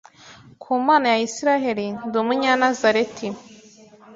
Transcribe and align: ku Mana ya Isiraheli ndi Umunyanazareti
ku 0.61 0.69
Mana 0.87 1.05
ya 1.13 1.21
Isiraheli 1.27 1.85
ndi 2.05 2.15
Umunyanazareti 2.23 3.27